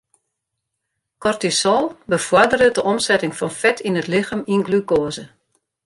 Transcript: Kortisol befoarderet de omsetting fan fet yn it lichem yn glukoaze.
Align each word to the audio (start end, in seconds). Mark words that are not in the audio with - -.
Kortisol 1.17 1.97
befoarderet 2.13 2.75
de 2.75 2.83
omsetting 2.91 3.33
fan 3.39 3.53
fet 3.61 3.77
yn 3.87 3.99
it 4.01 4.09
lichem 4.13 4.41
yn 4.53 4.65
glukoaze. 4.67 5.25